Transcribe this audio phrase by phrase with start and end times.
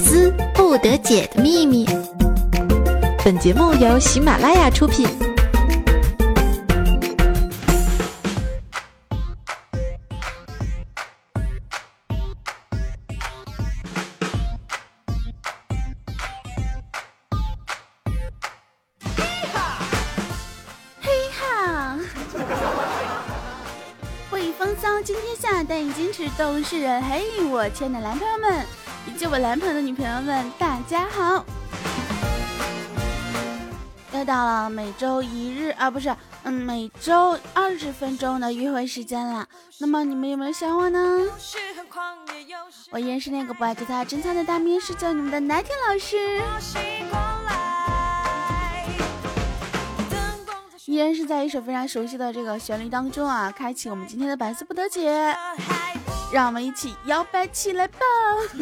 [0.00, 1.86] 思不得解的秘密。
[3.22, 5.06] 本节目由喜马拉雅出品。
[21.02, 21.98] 嘿哈！
[24.30, 27.02] 北 风骚，惊天下，但已坚持都是人。
[27.02, 28.64] 嘿，我亲爱的男朋友们，
[29.06, 31.44] 以及我男朋友的女朋友们，大家好！
[34.12, 39.46] 又到了每周一日啊，不是，嗯，每周二十分钟的约会时间了。
[39.78, 41.26] 那么你们有没有想我呢？
[42.90, 46.42] 我依然是那个不爱对他真操的大面试叫你们的奶甜老师。
[50.86, 55.34] 依然是在一首非常熟悉的这个旋律当中啊，开启我们今天的百思不得解，
[56.32, 57.98] 让我们一起摇摆起来吧！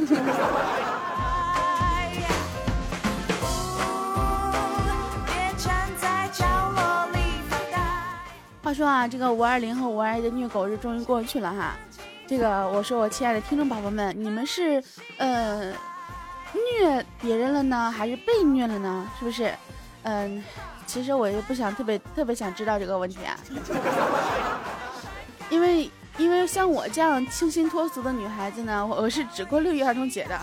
[8.62, 11.74] 话说啊，这个五二零和五二一的虐狗日终于过去了哈。
[12.26, 14.82] 这个我说我亲爱的听众宝宝们，你们是
[15.16, 15.72] 呃
[16.52, 19.10] 虐别人了呢，还是被虐了呢？
[19.18, 19.52] 是不是？
[20.02, 20.44] 嗯。
[20.86, 23.36] 其实我也不想特别特别想知道这个问题啊，
[25.50, 30.36] 因为因为像我这样清新脱俗的女孩子呢，我是只过六一儿童节的。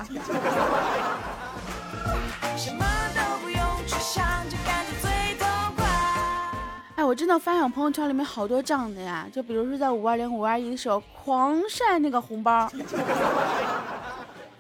[6.96, 12.72] 哎，我真的发现我朋友圈里面好多这样的呀，就比如说在五二零、五二一的时候狂晒那个红包，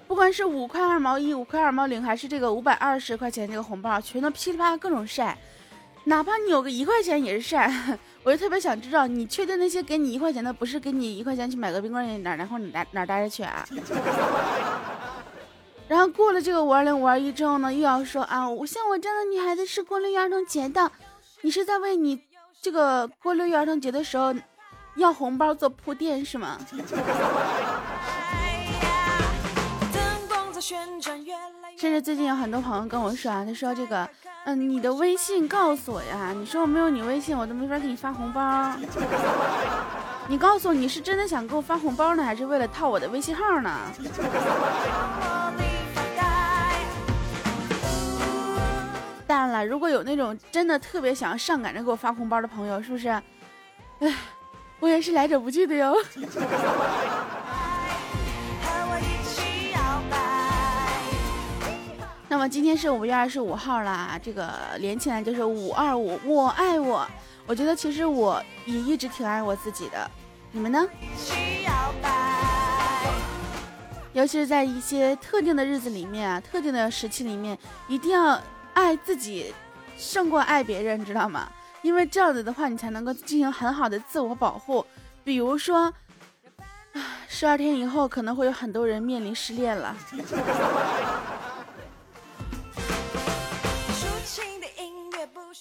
[0.05, 5.38] 不管是五块二毛一、五块二毛零，还是这个五百二十块钱这个红包，全都噼里啪啦各种晒。
[6.03, 7.72] 哪怕你有个一块钱也是晒，
[8.25, 13.63] 我就特别想知道，你确定那些给你一块钱的不是给你一块钱去买个冰棍哪然后你哪哪待着去啊？
[15.87, 20.91] 然后过了这个五二零五二一之后呢，又要说啊，我像我这样的女孩子是过六一儿童节的，
[21.41, 22.19] 你是在为你
[22.59, 24.33] 这个过六一儿童节的时候
[24.95, 26.57] 要红包做铺垫是吗？
[31.77, 34.09] 甚至最近有很多朋友跟我说啊，他说这个。
[34.47, 36.31] 嗯，你的微信告诉我呀！
[36.35, 38.73] 你说我没有你微信，我都没法给你发红包。
[40.28, 43.75] 你告诉我，你是真的想给我发红包呢，还是为了套我的微信号呢？
[49.25, 53.09] 当然了，如果有那种真的特别想要上赶着给我发红包的朋友，是不是？
[53.09, 54.16] 哎，
[54.79, 55.95] 我也是来者不拒的哟。
[62.28, 67.08] 那么今天是五月二十五号啦，这个连起来就是五二五，我爱我。
[67.46, 70.09] 我觉得其实我也一直挺爱我自己的，
[70.52, 70.84] 你们呢？
[74.13, 77.56] 尤其是在一些特定的日子里面啊，特定的时期里面，
[77.88, 78.42] 一定要
[78.74, 79.53] 爱自己
[79.96, 81.47] 胜过爱别人，知道吗？
[81.84, 84.84] 因为这样子的话，你才能够进行很好的自我保护。
[85.24, 85.94] 比如说，
[87.30, 89.96] 十二天以后可能会有很多人面临失恋了。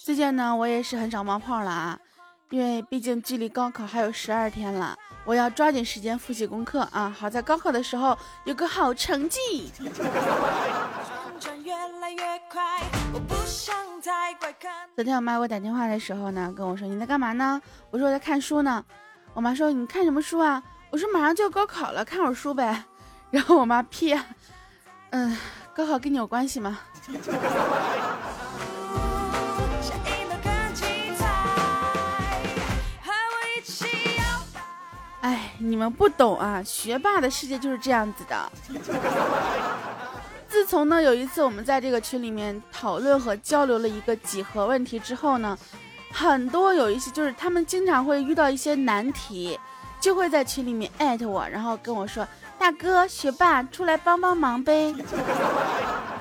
[0.05, 1.99] 最近呢，我也是很少冒泡了啊，
[2.51, 4.95] 因为毕竟距离高考还有十二天了，
[5.25, 9.73] 我要抓紧时间复习功课啊，好在高考的时候有个好成绩。
[14.95, 17.59] 昨天我妈给我打电话的时候呢，跟我说你在干嘛呢？
[17.91, 18.85] 我说我在看书呢。
[19.33, 20.63] 我妈说你看什么书啊？
[20.91, 22.85] 我说马上就要高考了，看会儿书呗。
[23.31, 24.15] 然后我妈 屁，
[25.13, 25.35] 嗯，
[25.75, 26.79] 高考跟你有关系吗？
[35.67, 38.53] 你们不懂啊，学霸的世界就是这样子的。
[40.49, 45.59] 自从呢有一次我们在这个群里面讨论和交流了一个几何问题之后呢，
[46.13, 49.59] 很多有一些就是他们经常会遇到一些难题，
[50.01, 52.27] 就会在群里面艾特我，然后跟我说
[52.57, 54.95] ：“大哥，学霸出来帮帮忙呗。”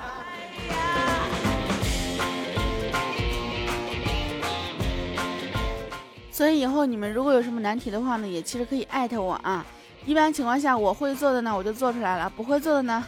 [6.33, 9.63] 所以以后你们如果有什么难题的话呢，也其实可以艾特我啊。
[10.03, 13.05] 一般情况下，我会做的呢，我就做出来了；不会做的呢，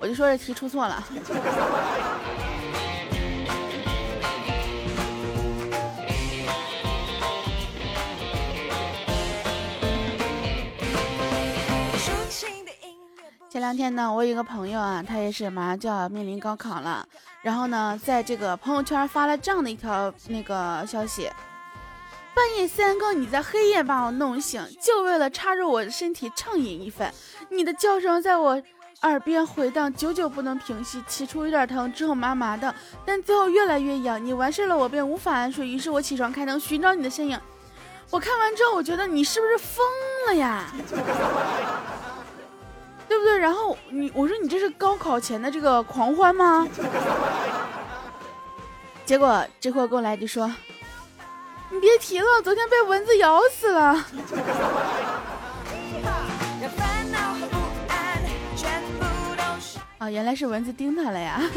[0.00, 1.04] 我就说这题出错了。
[13.50, 17.06] 前两天呢，我有一个朋友啊，他也是马上就要面临高考了，
[17.42, 21.28] 然后呢，在这个朋友圈发了这样的一条那个消息。
[22.34, 27.12] 半夜三更，你在黑夜把我弄醒，就为了插入我的身体畅饮一番。
[27.50, 28.60] 你的叫声在我
[29.02, 31.02] 耳边回荡，久久不能平息。
[31.06, 32.74] 起初有点疼，之后麻麻的，
[33.04, 34.24] 但最后越来越痒。
[34.24, 35.68] 你完事了，我便无法安睡。
[35.68, 37.38] 于是我起床开灯，寻找你的身影。
[38.10, 39.84] 我看完之后，我觉得你是不是疯
[40.28, 40.66] 了呀？
[43.08, 43.36] 对不对？
[43.38, 46.66] 然后你我说你这是高考前的这个狂欢吗？
[49.04, 50.50] 结果这货过来就说
[51.72, 54.04] ：“你别提了，昨天被蚊子咬死了。”
[59.98, 61.40] 啊，原来是蚊子叮他了呀！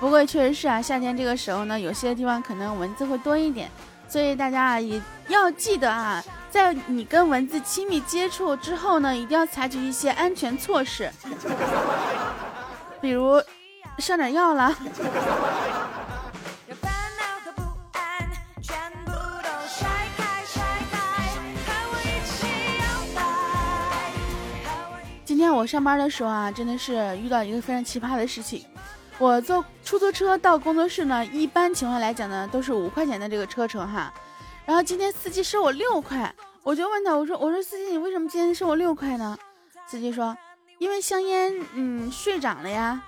[0.00, 3.68] 不过确实是啊，夏天这个时候呢，有些地方可能蚊子会多一点，
[4.08, 11.10] 所以大家啊也要记得啊，在你跟蚊子亲密接触之后呢，一定要采取一些安全措施，
[13.02, 13.42] 比如
[13.98, 14.74] 上点药了。
[25.62, 28.66] 我上班的时候啊，真的是遇到一个非常奇葩的事情。
[29.16, 34.12] 我坐出租车到工作室呢，一般情况来讲呢，都是五块钱的这个车程哈。
[34.66, 39.38] 然后今天司机收我六块，我就问他，我说我说司机，你为什么今天收我六块呢？
[39.86, 40.36] 司机说，
[40.80, 43.00] 因为香烟嗯税涨了呀。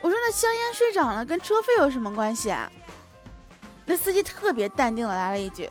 [0.00, 2.72] 我说那香烟税涨了跟车费有什么关系啊？
[3.84, 5.68] 那司机特别淡定的来了一句，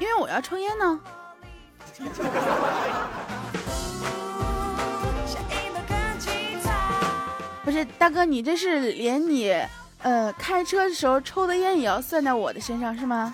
[0.00, 1.00] 因为我要抽烟呢。
[7.84, 9.54] 大哥，你这是连你，
[10.02, 13.32] 呃，开车的时候抽的烟也要算在我的身上是吗？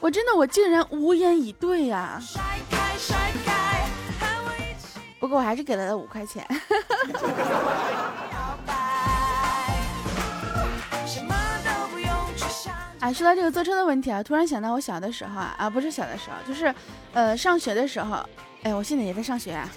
[0.00, 2.20] 我真的，我竟然无言以对呀！
[5.18, 6.46] 不过我还是给了他五块钱。
[13.00, 16.74] 啊，说到这个坐车的问题啊，突然想到我小的时候啊，啊，不是小的时候，就是，
[17.12, 18.24] 呃，上学的时候，
[18.62, 19.68] 哎，我现在也在上学啊。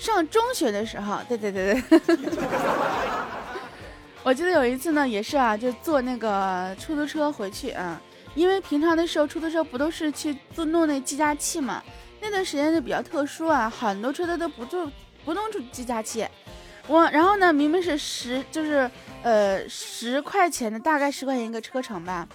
[0.00, 2.18] 上中学的时候，对对对对，
[4.24, 8.00] 我记得有一次呢，也是啊，就坐那个出租车回去啊，
[8.34, 11.82] 因为平常的时候出租车不都是去做弄那计价器嘛，
[12.22, 14.90] 那段时间就比较特殊啊，很多车它都不做
[15.22, 16.26] 不弄出计价器，
[16.86, 18.90] 我然后呢，明明是十就是
[19.22, 22.26] 呃十块钱的，大概十块钱一个车程吧，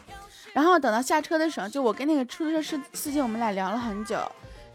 [0.53, 4.17] 然后等到下车的时候，就我跟那个出租车司司机我们俩聊了很久，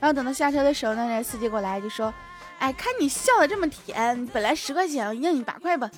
[0.01, 2.13] 然后等到下车的时候呢，那司机过来就说。
[2.61, 5.91] 哎，看你笑的这么甜，本来十块钱，我让你八块吧。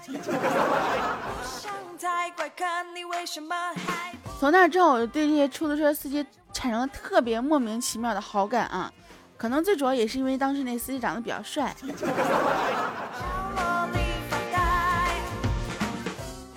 [4.38, 8.92] 从那之后，我就对这些出租车司机产生了特别莫名其妙的好感啊，
[9.36, 11.74] 可能最主要也是因为当时那司机长得比较帅。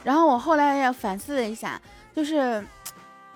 [0.04, 1.82] 然后我后来也反思了一下，
[2.16, 2.64] 就是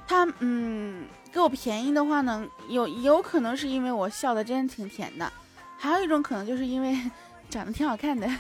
[0.08, 5.32] 他嗯给我便宜的话呢，有有可能是因为我笑的真的挺甜的。
[5.82, 7.00] 还有一种可能，就是因为
[7.50, 8.28] 长得挺好看的。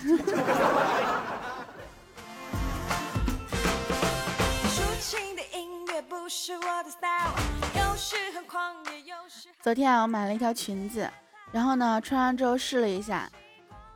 [9.62, 11.10] 昨天啊，我买了一条裙子，
[11.52, 13.30] 然后呢，穿上之后试了一下，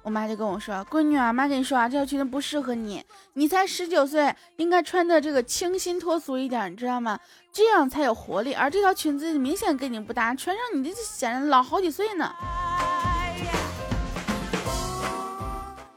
[0.01, 3.03] 我妈就跟我说：“闺女啊，妈跟你说啊，这条裙子不适合你，
[3.33, 7.19] 你才十九岁，应该穿的这个清新脱俗一点，你知道吗？
[7.51, 8.53] 这样才有活力。
[8.53, 12.33] 而这条裙子明显跟你不搭，穿上你就显得老好几岁呢。”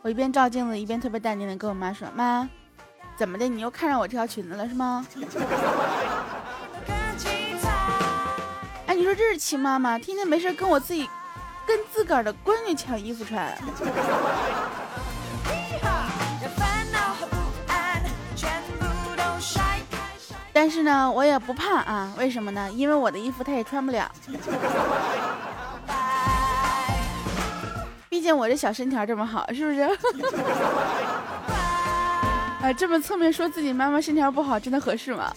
[0.06, 2.48] 我一边照镜子，一边特别淡定的跟我妈说：“妈，
[3.16, 3.48] 怎么的？
[3.48, 5.04] 你又看上我这条裙子了是吗？”
[8.86, 9.98] 哎，你说这是亲妈吗？
[9.98, 11.10] 天天没事跟我自己，
[11.66, 13.52] 跟自个儿的闺女抢衣服穿。
[20.52, 22.70] 但是呢，我也不怕啊，为什么呢？
[22.70, 24.08] 因为我的衣服她也穿不了。
[28.26, 29.83] 见我这小身条这么好，是不是？
[32.61, 35.33] 啊，这么侧面说自己妈妈身条不好，真的合适吗？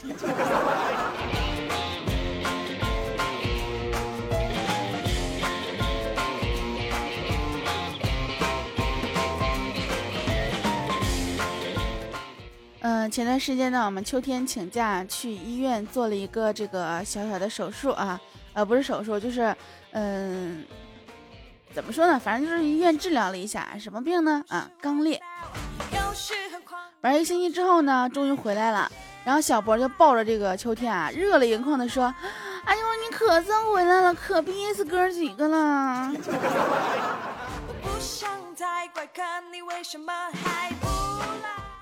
[12.82, 18.20] 嗯，前段时间呢，我们秋天请假去医院做了一个这个小小的手术啊，
[18.54, 19.56] 呃，不是手术，就是
[19.92, 20.66] 嗯。
[21.74, 22.20] 怎么说呢？
[22.20, 24.44] 反正就是医院治疗了一下，什么病呢？
[24.50, 25.22] 啊，肛裂。
[27.02, 28.92] 玩一个星期之后呢，终于回来了。
[29.24, 32.14] 然后小博就抱着这个秋天啊，热泪盈眶的说
[32.66, 36.12] ：“哎呦，你可算回来了，可憋死哥几个了。”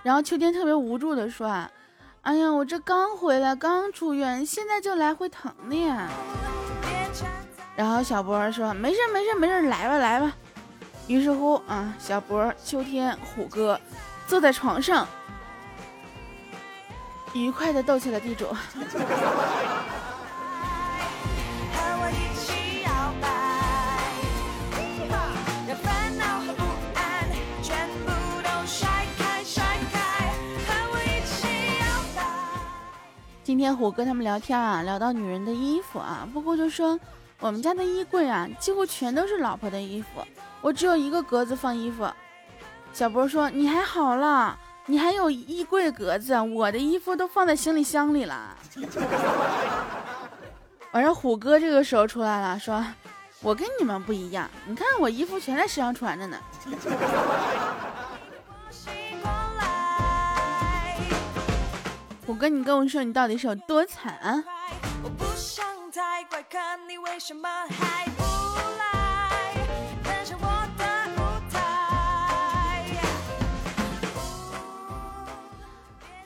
[0.03, 1.72] 然后秋天特别无助的说：“啊，
[2.24, 6.10] 哎呀，我这刚回来，刚出院，现在就来回疼的呀。”
[7.78, 10.34] 然后小博说：“没事没事没事，来吧来吧。”
[11.06, 13.80] 于是乎啊，小博、秋天、虎哥
[14.26, 15.08] 坐在床上，
[17.34, 18.48] 愉快的斗起了地主。
[33.44, 37.00] 今天虎哥他们聊天啊，聊到女人的衣服啊，不过就说
[37.39, 40.25] 我们家的衣柜啊，几乎全都是老婆的衣服，
[40.60, 42.10] 我只有一个格子放衣服。
[42.91, 48.58] 小博说你还好了，你还有衣柜格子，我的衣服都放在行李箱里了。
[50.94, 52.84] 完了，虎哥这个时候出来了，说
[53.41, 56.38] 我跟你们不一样，你看我衣服全在身上穿着呢。
[62.25, 64.44] 虎哥，你跟我说，你到底是有多惨啊？
[66.38, 68.22] 快看你为什么还不
[68.77, 68.86] 来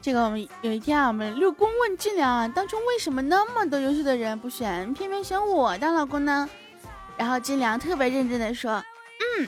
[0.02, 6.50] 这个我们有一天啊，我们六公问金良啊，当初为什么那么多优秀的人不选，偏偏选我当老公呢？
[7.16, 8.84] 然后金良特别认真的说，
[9.40, 9.48] 嗯，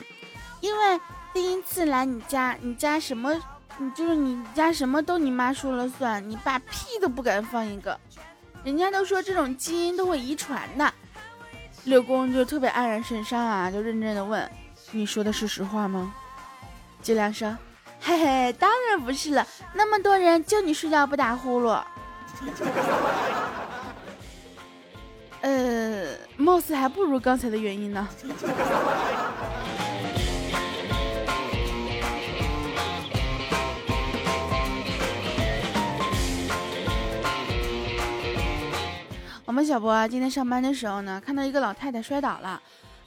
[0.62, 0.98] 因为
[1.34, 3.38] 第一次来你家，你家什么？
[3.76, 8.00] 你就是你家什么都你妈说了算，你爸屁都不敢放一个。
[8.64, 10.92] 人家都说这种基因都会遗传的。
[11.84, 14.50] 六公就特别黯然神伤啊，就认真的问
[14.90, 16.14] ：“你说的是实话吗？”
[17.02, 17.56] 金良说
[18.00, 21.78] ：“嘿嘿，当然不是了，那么多人就你睡觉不打呼噜。
[25.42, 28.08] 呃，貌似还不如刚才的原因呢。
[39.54, 42.60] 们小博啊，今天上班的时候呢，看到一个老太太摔倒了，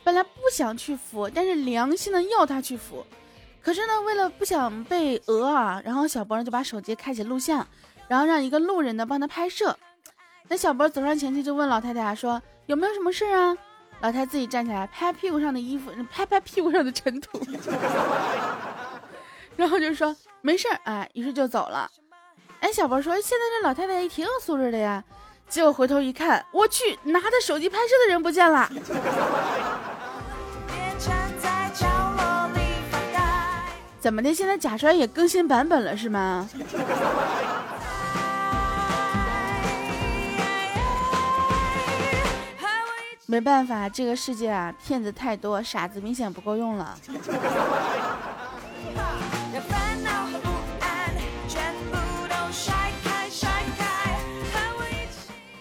[0.04, 3.06] 本来不想去扶，但是良心呢要她去扶，
[3.62, 7.68] 可是呢，为了不想被讹啊，然后小博呢就把手机开启录像，
[8.08, 9.78] 然后让一个路人呢帮他拍摄。
[10.48, 13.54] 那小博走上前去就问老太太说：“有没有什么事啊？”
[14.00, 17.38] 老太太自己站起来拍屁股上的衣服，拍拍屁股上的尘土，
[19.58, 21.92] 然后就说：“没事儿。”哎，于是就走了。
[22.62, 25.04] 哎，小博说：“现在这老太太也挺有素质的呀。”
[25.50, 28.70] 结果回头一看，我去，拿着手机拍摄的人不见了。
[34.00, 34.34] 怎么的？
[34.34, 36.48] 现在假摔也更新版本了是吗？
[43.26, 46.98] 没办法，这个世界啊，骗子太多，傻子明显不够用了。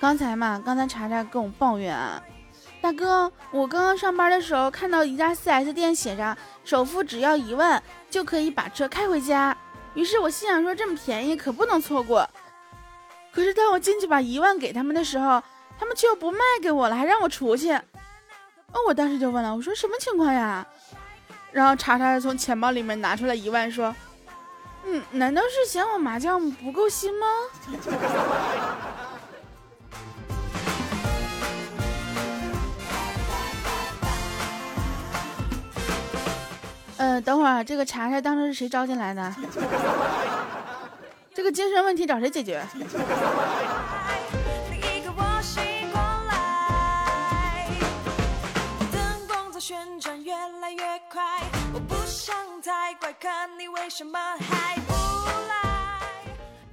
[0.06, 2.22] 刚才嘛，刚才查查跟我抱怨啊，
[2.80, 9.56] 大哥，我刚刚上班的时候看到一家 4S 店写着首付只要一万就可以把车开回家，
[9.94, 12.24] 于是我心想说这么便宜可不能错过。
[13.32, 15.42] 可是当我进去把一万给他们的时候，
[15.76, 17.72] 他们却又不卖给我了，还让我出去。
[17.72, 17.82] 哦，
[18.86, 20.64] 我当时就问了，我说什么情况呀？
[21.50, 23.92] 然后查查从钱包里面拿出来一万，说，
[24.84, 27.26] 嗯，难道是嫌我麻将不够新吗？
[37.06, 39.32] 嗯，等会儿这个查查当初是谁招进来的？
[41.32, 42.66] 这个精神问题找谁解决？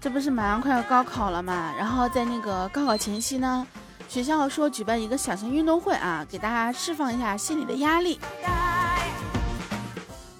[0.01, 1.71] 这不是马上快要高考了嘛？
[1.77, 3.67] 然后在那个高考前夕呢，
[4.09, 8.19] 学校说举办一个小型运动会啊，给大家释放一下心理的压力。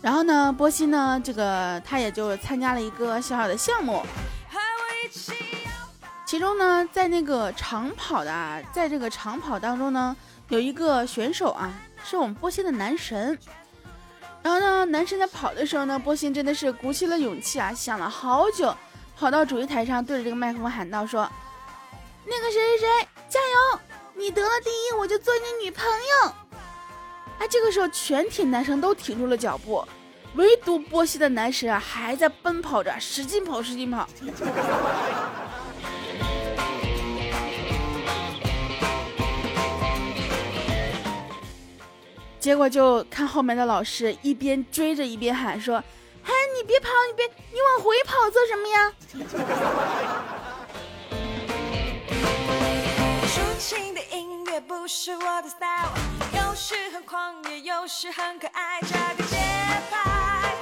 [0.04, 4.04] 然后呢，波西呢，这个他也就参加了一个小小的项目。
[6.26, 10.14] 其中呢，在那个长跑的，啊，在这个长跑当中呢，
[10.50, 11.72] 有一个选手啊，
[12.04, 13.40] 是我们波西的男神。
[14.42, 18.76] 然后呢，男神在跑的时候呢，波西真的是鼓起了勇气啊，想了好久，
[19.18, 21.32] 跑到主席台上，对着这个麦克风喊道：“说，
[22.26, 23.80] 那个谁谁谁，加油！
[24.16, 26.34] 你得了第一，我就做你女朋友。”
[27.40, 29.86] 哎，这个时候全体男生都停住了脚步，
[30.36, 34.08] 唯独波西的男神啊还在奔跑着，使劲跑，使劲跑。
[42.40, 45.78] 结果就看后面的老师一边追着一边喊说
[46.24, 48.94] ：“哎，你别跑，你别，你往回跑做什么呀？”
[54.68, 55.92] 不是我的 style，
[56.54, 59.38] 有时很狂野，有时很可爱，这个节
[59.90, 60.54] 拍。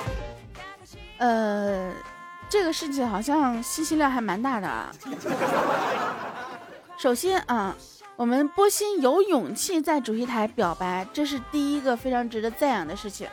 [1.17, 1.91] 呃，
[2.48, 4.89] 这个事情好像信息量还蛮大的啊。
[6.98, 7.75] 首先啊，
[8.15, 13.27] 我们波心有勇气在主席台表白，这是第一个非常值得赞扬的事情。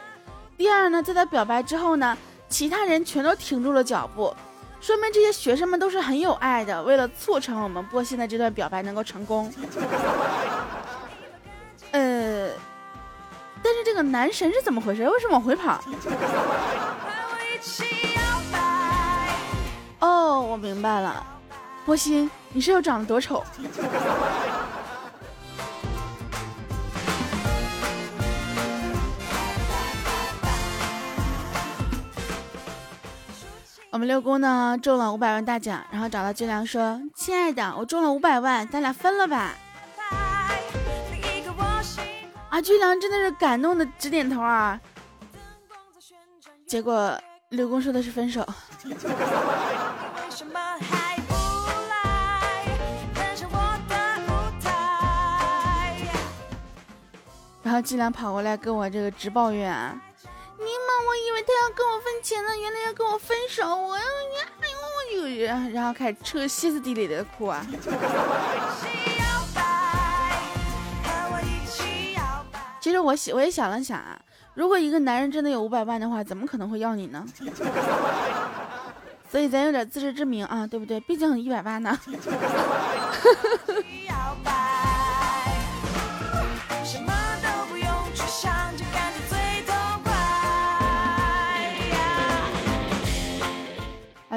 [0.56, 4.34] 第二呢，在他表白之后呢，其他人全都停住了脚步。
[4.80, 9.48] 说明这些学生们都是很有爱的，为了促成我们波心的这段表白能够成功。
[13.58, 15.02] 呃，但是这个男神是怎么回事？
[15.08, 15.80] 为什么往回跑？
[20.00, 21.26] 哦，我明白了，
[21.84, 23.44] 波心，你是又长得多丑？
[33.90, 39.56] 我们六姑呢中了五百万大奖，然后找到军良说：“亲爱的，我中了五百万，咱俩分了吧。”
[42.58, 44.80] 啊，军良真的是感动的直点头啊。
[46.66, 47.16] 结果
[47.50, 48.44] 刘公说的是分手。
[57.62, 59.94] 然后军良跑过来跟我这个直抱怨啊。
[60.58, 60.68] 尼玛，
[61.06, 63.64] 我以为他要跟我分钱呢，原来要跟我分手。
[63.68, 67.64] 我要呀，哎呦，我就然后开始彻歇斯底里的哭啊。
[72.88, 74.18] 其实我想，我也想了想啊，
[74.54, 77.22] 如果一个男人真的有五百万的话，怎么可能会要你呢？
[79.30, 80.98] 所以咱有点自知之明啊，对不对？
[81.00, 81.98] 毕竟一百万呢。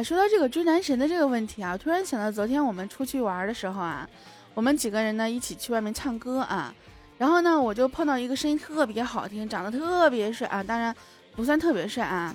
[0.04, 4.06] 说到这个追男神的这个问题啊，突然想到昨天我们出去玩的时候啊，
[4.54, 6.76] 我们几个人呢一起去外面唱歌啊，
[7.22, 10.94] 然后呢我就碰到一个声音特别好听、长得特别帅啊，当然
[11.36, 12.34] 不算特别帅啊，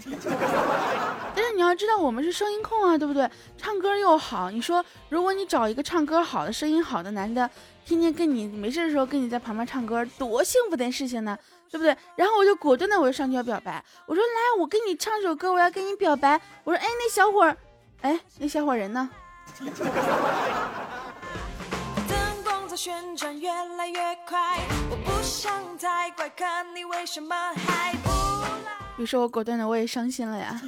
[1.35, 3.29] 但是你要知道我们是声音控啊，对不对？
[3.59, 7.51] 唱歌又好，你说如果你找一个唱歌好的、声音好的男的，
[7.85, 11.37] 天天跟你没事的时候跟你在旁边唱歌，多幸福的事情呢？
[11.69, 11.97] 对不对？
[12.15, 16.41] 然后我就果断的我就上去要表白，我说来，我给你唱首歌，我要跟你表白。
[16.63, 17.57] 我说哎，那小伙儿，
[18.03, 19.11] 哎，那小伙人呢？
[28.99, 30.61] 于是，我果断的我也伤心了呀。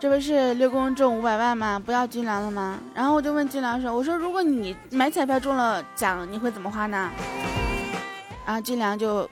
[0.00, 1.78] 这不是六公中五百万吗？
[1.78, 2.78] 不要军粮了吗？
[2.94, 7.10] 然后我就问军粮说：“我说如果你买彩票中了奖，你会怎么花呢？”
[8.46, 9.28] 然后军粮就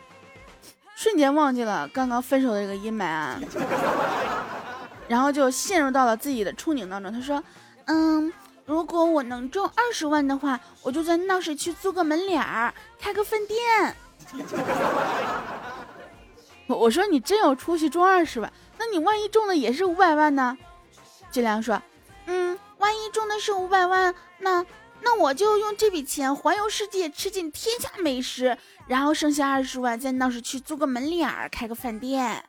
[0.94, 3.40] 瞬间忘记了刚刚分手的这个阴霾啊，
[5.10, 7.12] 然后就陷入到了自己的憧憬当中。
[7.12, 7.42] 他说
[7.86, 8.32] ：“嗯，
[8.64, 13.96] 如果我能中二十万的话，我就在闹市区租个门脸儿，开个饭店。
[16.68, 20.56] ”我说：“你真有出息，中二十万。”那你万一中的也是五百万呢？
[21.32, 21.82] 俊良说
[22.26, 24.64] ：“嗯，万一中的是五百万，那
[25.00, 32.44] 那我就用这笔钱环游世界，吃尽天下美食，然后剩下二十万在闹市区租个门脸儿，开个饭店。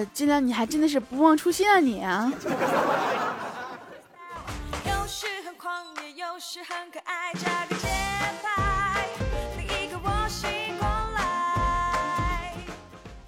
[0.00, 2.32] 呃，俊良，你还真的是不忘初心啊你啊！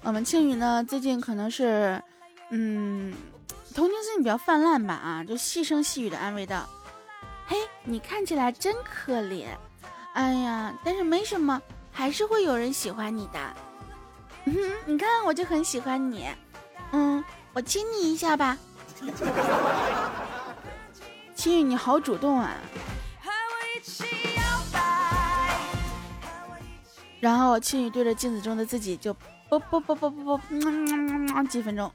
[0.03, 2.03] 我们庆宇呢，最近可能是，
[2.49, 3.13] 嗯，
[3.75, 6.67] 同情心比较泛滥吧啊，就细声细语的安慰道
[7.47, 9.49] ：“嘿，你看起来真可怜，
[10.15, 11.61] 哎呀，但是没什么，
[11.93, 13.39] 还是会有人喜欢你的。
[14.47, 14.55] 嗯，
[14.87, 16.27] 你看我就很喜欢你，
[16.93, 18.57] 嗯，我亲你一下吧。
[21.35, 22.55] 青宇，你好主动啊。”
[27.21, 29.15] 然后青宇对着镜子中的自己就。
[29.49, 30.57] 不不不不不不，
[31.51, 31.93] 几分钟。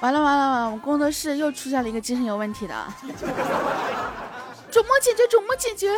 [0.00, 2.74] 完了完了完了，我们工作室又出现了一个精神有问题的，
[4.68, 5.28] 肿么解决？
[5.28, 5.88] 肿么解决？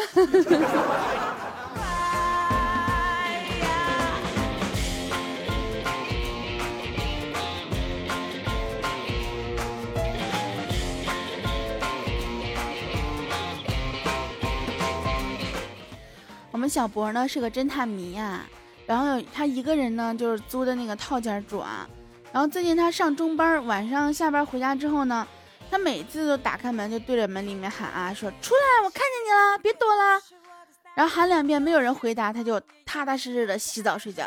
[16.64, 18.46] 们小博呢是个侦探迷啊，
[18.86, 21.86] 然后他一个人呢就是租的那个套间住啊，
[22.32, 25.28] 然后最近他上中班，晚上下班回家之后呢，
[25.70, 30.18] 他每次都打开门就对着门里面喊啊，说出来，我看见你了，别躲了。
[30.94, 34.26] 然后喊两遍没有人回答，他就踏踏实实的洗澡睡觉。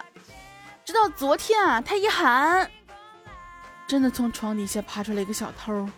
[0.86, 2.70] 直到昨天啊，他一喊，
[3.88, 5.90] 真的从床底下爬出来一个小偷。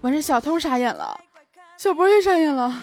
[0.00, 1.20] 完事，小偷傻眼了，
[1.76, 2.74] 小博也傻眼了。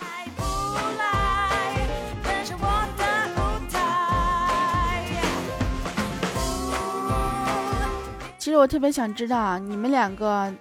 [8.56, 10.52] 实我特别想知道啊，你们两个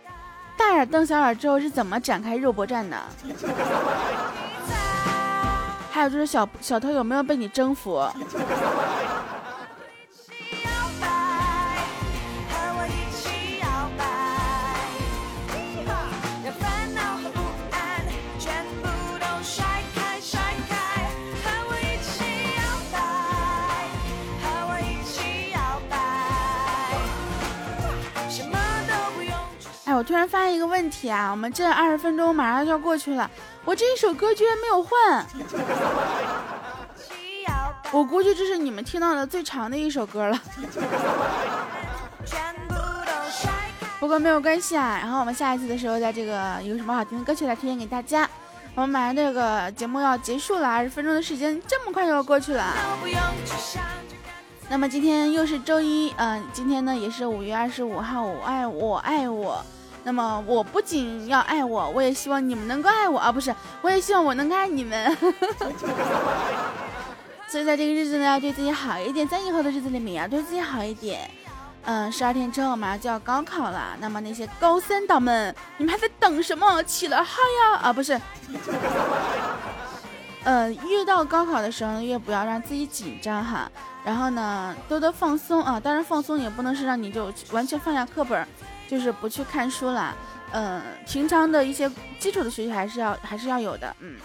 [0.59, 2.97] 大眼瞪小眼之后是怎么展开肉搏战的？
[5.91, 8.05] 还有就是小小偷有没有被你征服？
[30.05, 33.31] 突然发现一个问题啊，我们这二十分钟马上就要过去了，
[33.65, 35.27] 我这一首歌居然没有换，
[37.91, 40.41] 我估计这是你们听到的最长的一首歌了。
[43.99, 48.29] 不过没有关系啊，然后我们下一次的时候，在这个有什么好听的歌曲来推荐给大家。
[48.75, 52.75] 我们马上这个节目要结束了，二十分钟的时间这么快就要过去了。
[54.69, 59.65] 那么今天又是周一，嗯、今天呢也是五月二十五号，我爱我爱我。
[60.05, 65.17] 那么我不仅要爱我，我也希望你们能够爱我啊，不是，我也希望我能够爱你们。
[67.49, 71.29] 所以在这个日子呢，要对自己好一点，在以后的日子里面要对自己好一点。
[71.87, 76.83] 嗯，十二天之后马上就要高考了，那么那些高三党们，你们还在等什么？
[76.85, 77.37] 起来嗨
[77.73, 77.79] 呀！
[77.83, 78.19] 啊，不是。
[80.45, 83.71] 呃，越到高考的时候，越不要让自己紧张哈。
[84.05, 85.79] 然后呢，多多放松啊。
[85.79, 88.47] 当然，放松也不能是让你就完全放下课本，
[88.89, 90.15] 就是不去看书啦。
[90.53, 93.95] 嗯、平常的一些基础的学习还是要还是要有的。
[93.99, 94.17] 嗯，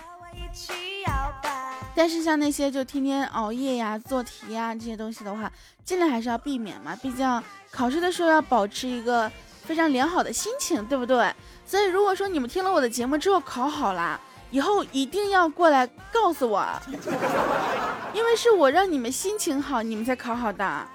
[1.95, 5.51] 但是像那些就天天熬夜呀、做题呀这些东西的话，
[5.83, 6.95] 尽量还是要避免嘛。
[7.01, 9.31] 毕竟考试的时候要保持一个
[9.65, 11.33] 非常良好的心情，对不对？
[11.65, 14.19] 所以如果说你们听了我的节目之后考好啦，
[14.51, 16.63] 以后一定要过来告诉我，
[18.13, 20.87] 因为是我让你们心情好，你们才考好的。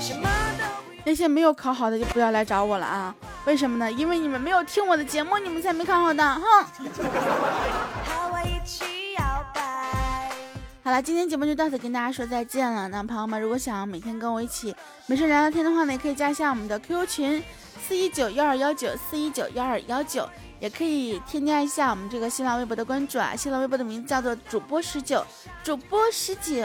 [0.00, 3.14] 什么都那些没有考好的就不要来找我了啊！
[3.44, 3.90] 为什么呢？
[3.90, 6.22] 因为你们没有听我的节目，你们才没考好的。
[6.22, 6.42] 哼！
[10.84, 12.88] 好了，今天节目就到此跟大家说再见了。
[12.88, 14.74] 那朋友们，如果想要每天跟我一起
[15.06, 17.44] 没事聊聊天的话呢，也可以加一下我们的 QQ 群
[17.86, 20.28] 四一九幺二幺九四一九幺二幺九，
[20.60, 23.34] 也可以添加一下我们这个新浪微博的关注啊。
[23.36, 25.24] 新浪微博的名字叫做主播十九，
[25.64, 26.64] 主播十九。